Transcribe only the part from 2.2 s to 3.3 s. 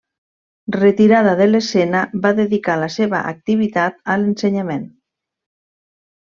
va dedicar la seva